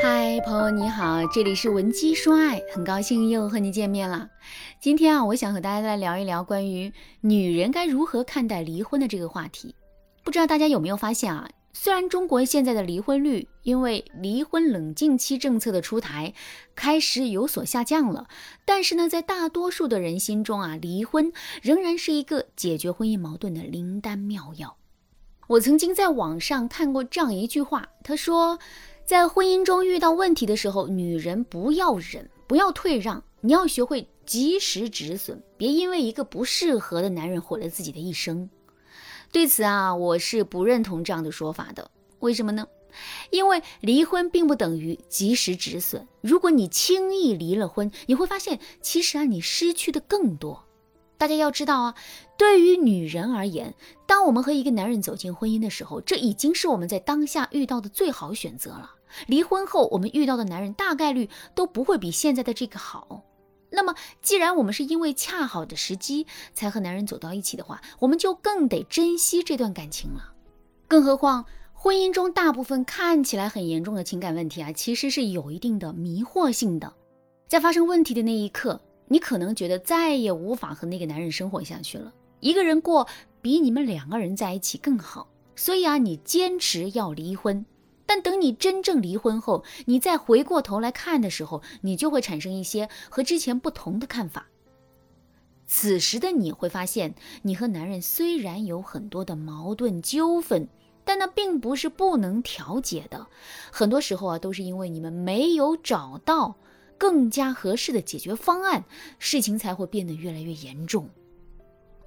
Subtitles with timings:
[0.00, 4.28] 嗨，朋友你好，这里是文姬说爱，很高兴又和你见面了。
[4.80, 9.74] 今天啊，我想和大家来聊一聊关于女人该如何看待离婚的这个话题。
[10.22, 11.50] 不知道大家有没有发现啊？
[11.72, 16.32] 虽然中国现在的离婚率因为离婚冷静期政策的出台
[16.76, 18.28] 开始有所下降了，
[18.64, 24.76] 但是呢，在大多数的人心中啊，离婚仍然是一个解决婚姻矛盾的灵丹妙药。
[25.48, 28.60] 我曾经在网上看过这样一句话，他说。
[29.08, 38.50] 在婚姻中遇到问题的时候，女人不要忍，不要退让，你要学会及时止损，别因为一个不适合的男人毁了自己的一生。
[39.32, 41.90] 对此啊，我是不认同这样的说法的。
[42.18, 42.66] 为什么呢？
[43.30, 46.06] 因为离婚并不等于及时止损。
[46.20, 50.66] 如果你轻易离了婚，你会发现其实啊，你失去的更多。
[51.16, 51.94] 大家要知道啊，
[52.36, 53.74] 对于女人而言，
[54.06, 58.96] 当我们和一个男人走进婚姻的时候，这已经是我们在当下遇到的最好选择了。
[59.26, 63.24] 离婚后，我们遇到的男人大概率都不会比现在的这个好。
[63.70, 70.32] 那么，既然我们是因为恰好的时机才和男人走到一起的话，我们就更得珍惜这段感情了。
[70.86, 76.92] 更何况，婚姻中大部分看起来很严重的情感问题啊，其实是有一定的迷惑性的。
[77.46, 83.06] 在发生问题的那一刻，你可能觉得再也无法和那个男人生活下去了，一个人过
[83.42, 85.28] 比你们两个人在一起更好。
[85.54, 87.66] 所以啊，你坚持要离婚。
[88.08, 94.46] 但等你真正离婚后，你再回过头来看的时候，你就会产生一些和之前不同的看法。
[95.66, 100.66] 此时的你会发现，你和男人虽然有很多的矛盾纠纷，
[101.04, 103.26] 但那并不是不能调解的。
[103.70, 106.56] 很多时候啊，都是因为你们没有找到
[106.96, 108.86] 更加合适的解决方案，
[109.18, 111.10] 事情才会变得越来越严重。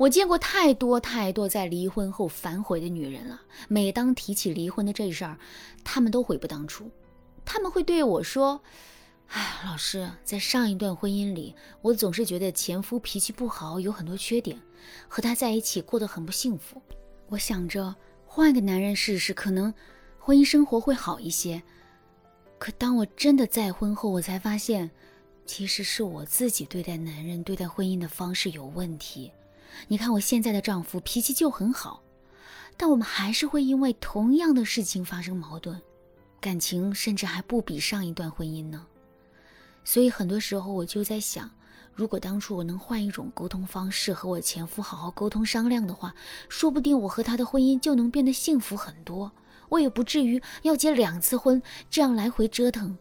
[0.02, 3.39] 我见过太多太多在离婚后反悔的女人了。
[3.67, 5.38] 每当提起离婚的这事儿，
[5.83, 6.89] 她们都悔不当初。
[7.45, 8.59] 他们会对我说
[9.30, 14.59] ：“哎，老师，在上一段婚姻里，我总是觉得前夫脾气不好，有很多缺点，
[15.08, 16.81] 和他在一起过得很不幸福。
[17.27, 17.95] 我想着
[18.26, 19.71] 换个男人试试，可能
[20.17, 21.61] 婚姻生活会好一些。
[22.58, 24.89] 可当我真的再婚后，我才发现，
[25.45, 29.31] 其实是我自己对待男人、对待婚姻的方式有问题。”
[29.87, 32.02] 你看我现在的丈夫脾气就很好，
[32.77, 35.82] 但我们还是会因为同样的事情发生矛盾，
[36.39, 38.86] 感情甚至还不比上一段婚姻呢。
[39.83, 41.49] 所以很多时候我就在想，
[41.93, 46.14] 如果当初我能换一种沟通方式和我前夫好好沟通商量的话，
[46.49, 49.32] 说不定我和他的婚姻就能变得幸福很多，
[49.70, 52.98] 我也不至于要结两次婚，这样来回折腾。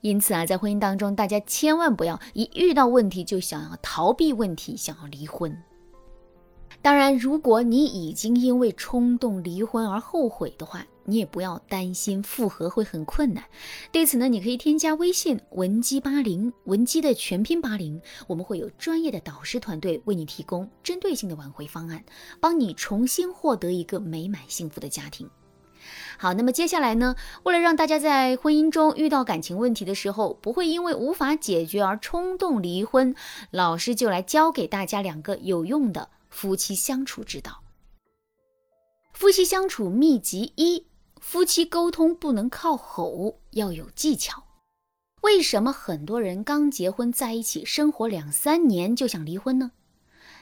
[0.00, 5.56] 因此啊，在婚姻当中，大家千万不要一遇到问题就想要逃避问题，想要离婚。
[6.80, 13.42] 当然，如果你已经因为冲动离婚而后悔的话，你也不要担心复合会很困难。
[13.90, 22.04] 对此呢，你可以添加微信文姬八零，文姬的全拼八零，我们会有专业的导师团队为你提供针对性的挽回方案，
[22.38, 25.28] 帮你重新获得一个美满幸福的家庭。
[26.18, 27.14] 好，那么接下来呢？
[27.44, 33.14] 为了让大家在婚姻中遇到感情问题的时候，不会因为无法解决而冲动离婚，
[33.50, 37.62] 老师就来教给大家两个有用的夫妻相处之道。
[39.12, 40.86] 夫妻相处秘籍一：
[41.20, 44.44] 夫妻沟通不能靠吼，要有技巧。
[45.22, 49.72] 为什么很多人刚结婚在一起生活两三年就想离婚呢？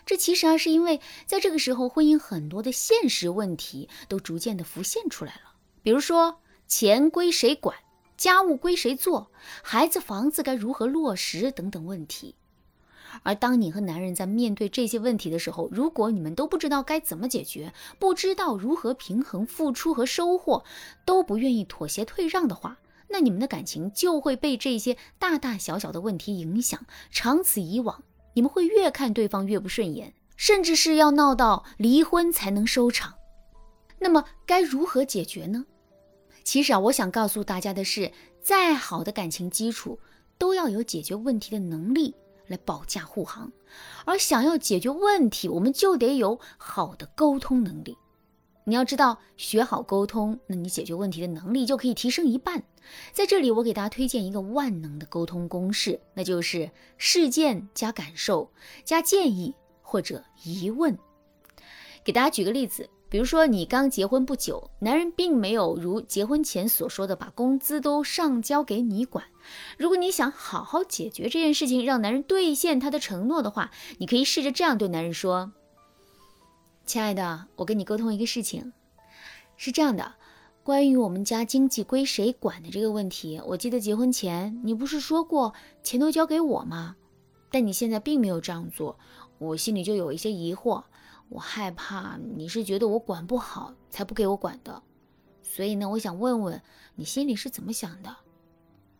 [0.06, 5.56] 这其实啊，是因为在这个时候，婚姻很多的现实问题都逐渐的浮现出来了。
[5.83, 7.77] 比如说，钱归谁管，
[8.17, 12.37] 家务归谁做，孩子、房子该如何落实等等问题。
[13.22, 20.65] 而当你和男人在面对这些问题的时候，如果你们都不知道该怎么解决，不知道如何平衡付出和收获，
[21.05, 22.78] 都不愿意妥协退让的话，
[23.09, 26.87] 那你们的感情就会被这些大大小小的问题影响。
[27.11, 28.05] 长此以往。
[28.36, 33.14] 你们会越看对方越不顺眼，甚至是要闹到离婚才能收场。
[33.98, 35.64] 那么该如何解决呢？
[36.44, 38.12] 其实啊，我想告诉大家的是，
[38.43, 39.99] 再好的感情基础
[40.37, 42.14] 都要有解决问题的能力
[42.46, 43.50] 来保驾护航，
[44.05, 47.96] 而想要解决问题，我们就得有好的沟通能力。
[48.64, 52.62] 你要知道，学好沟通，那你解决问题的能力就可以提升一半。
[53.12, 58.50] 在这里，我给大家推荐一个万能的沟通公式，那就是事件加感受
[58.85, 60.97] 加建议或者疑问。
[62.05, 69.25] 给大家举个例子，比如说你刚结婚不久，男人并没有如结婚前所说的把工资都上交给你管。
[69.77, 75.53] 如果你想好好解决这件事情，让男人兑现他的承诺的话，你可以试着这样对男人说。
[76.85, 78.73] 亲爱的，我跟你沟通一个事情，
[79.56, 80.15] 是这样的，
[80.66, 85.54] 关于我们家经济归谁管的这个问题，我记得结婚前你不是说过
[85.84, 86.96] 钱都交给我吗？
[87.52, 88.98] 但你现在并没有这样做，
[89.38, 90.82] 我心里就有一些疑惑。
[91.28, 94.82] 我害怕你是觉得我管不好才不给我管的，
[95.40, 96.60] 所以呢，我想问问
[96.96, 98.16] 你心里是怎么想的。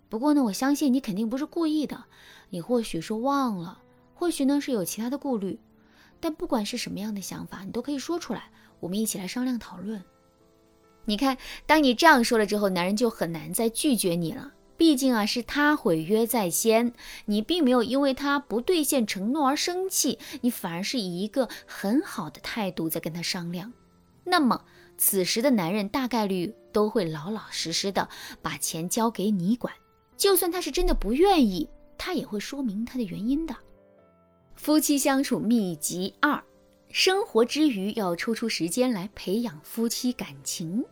[0.09, 2.05] 不过呢，我相信你肯定不是故意的，
[2.49, 3.83] 你或许是忘了，
[4.15, 5.59] 或许呢是有其他的顾虑。
[6.21, 10.01] 但不管是什么样的想法，你都可以说出来，我们一起来商量讨论。
[11.07, 14.53] 你看，当你这样说了之后，男人就很难再拒绝你了。
[14.77, 16.93] 毕竟啊，是他毁约在先，
[17.25, 23.73] 你并没有因为他不兑现承诺而生气，你反而是以一个很好的态度在跟他商量。
[24.25, 24.63] 那么，
[24.99, 28.07] 此时的男人大概率都会老老实实的
[28.43, 29.73] 把钱交给你管，
[30.17, 31.67] 就算他是真的不愿意，
[31.97, 33.57] 他也会说明他的原因的。
[34.57, 36.43] 夫妻相处秘籍二：
[36.91, 40.85] 生活之余要抽出时间来培养夫妻感情。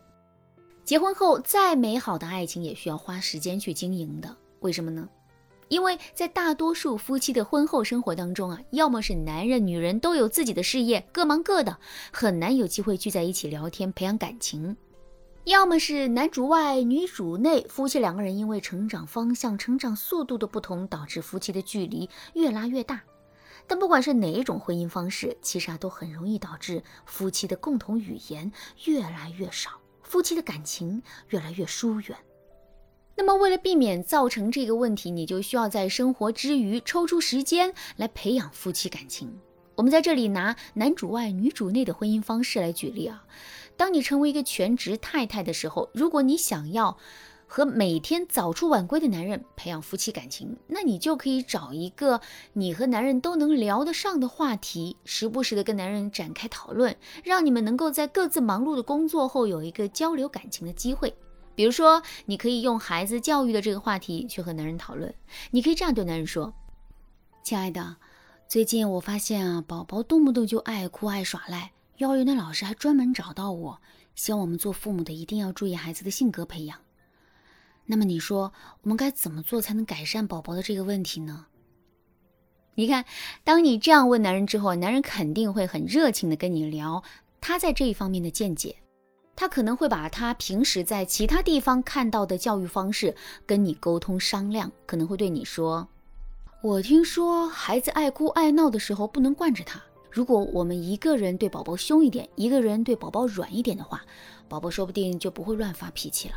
[0.85, 4.37] 结婚后，再美好的爱情也需要花时间去经营的。
[4.59, 5.09] 为什么呢？
[5.67, 11.75] 因为在大多数夫妻的婚后生活当中啊，要么是男人、女人都有自己的事业，各忙各的，
[12.13, 14.75] 很难有机会聚在一起聊天、培养感情；
[15.45, 23.01] 要么是男主外女主内，夫妻两个人因为成长方向、成长速度的不同，导致夫妻的距离越拉越大。
[23.65, 28.51] 但不管是哪一种婚姻方式，其实啊，都很容易导致夫妻的共同语言
[28.83, 29.71] 越来越少。
[30.05, 32.17] 夫妻的感情越来越疏远，
[33.17, 39.37] 那么为了避免造成这个问题，你就需要在生活之余抽出时间来培养夫妻感情。
[39.75, 43.25] 我们在这里拿男主外女主内的婚姻方式来举例啊，
[43.75, 46.97] 当你成为一个全职太太的时候，如果你想要。
[47.47, 52.19] 和每天早出晚归的男人培养夫妻感情，那你就可以找一个
[52.53, 61.13] 你和男人都能聊得上的话题，时不时的跟男人展开讨论，让你们能够在各自忙碌的工作后有一个交流感情的机会。
[61.55, 65.13] 比如说，你可以用孩子教育的这个话题去和男人讨论。
[65.51, 66.53] 你可以这样对男人说
[67.43, 67.95] ：“亲爱的，
[68.49, 73.79] 最近我发现啊，宝宝动不动就爱哭爱耍赖，幼儿园的老师还专门找到我，
[74.15, 76.77] 希望我们做父母的一定要注意孩子的性格培养。”
[77.85, 78.51] 那么你说
[78.81, 81.45] 我们该怎么做才能改善宝宝的这个问题呢？
[82.77, 83.05] 你看，
[83.43, 87.03] 当你这样问男人之后，男人肯定会很热情的跟你聊
[87.39, 88.75] 他在这一方面的见解，
[89.35, 93.15] 他可能会把他平时在其他地方看到的教育方式
[93.45, 95.87] 跟你沟通商量，可能会对你说
[96.63, 104.03] ：“我听说孩子爱哭爱闹的时候不能惯着他，如果我们一个人对宝宝凶一点，一个人对宝宝软一点的话，
[104.49, 106.35] 宝宝说不定就不会乱发脾气了。”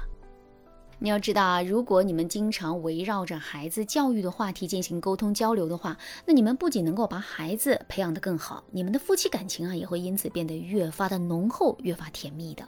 [1.00, 5.97] 你要知道啊，如果你们经常围绕着孩子教育的话题进行沟通交流的话，
[6.27, 12.65] 那你们不仅能够把孩子培养得更好，你们的夫妻感情啊也会因此变得越发的浓厚，越发甜蜜的。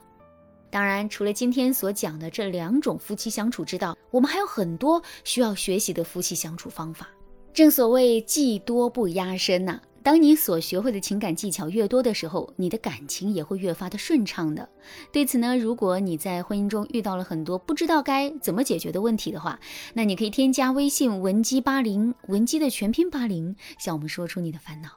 [0.71, 7.09] 当然，除了今天所讲的这两种夫妻相处之道，我们还有很多需要学习的夫妻相处方法。
[7.53, 9.81] 正所谓技多不压身呐。
[10.03, 14.69] 当你所学会的情感技巧越多的时候，你的感情也会越发的顺畅的。
[15.13, 19.61] 对此呢，如果你在婚姻中遇到了很多不知道该怎么解决的问题的话，
[19.95, 24.89] 那你可以添加微信文姬八零，文姬的全拼八零，向我们说出你的烦恼。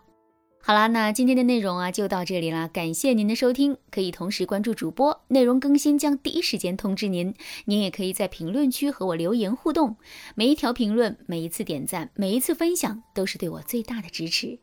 [0.65, 7.33] 好啦，那今天的内容啊就到这里啦，感谢您的收听，可以同时关注主播，内容更新将第一时间通知您。
[7.65, 9.97] 您也可以在评论区和我留言互动，
[10.35, 14.57] 每一条评论、每一次点赞、每一次分享，都是对我最大的支持。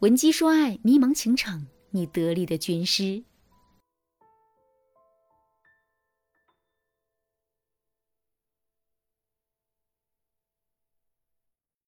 [0.00, 3.24] 闻鸡说爱，迷茫情场，你得力的军师。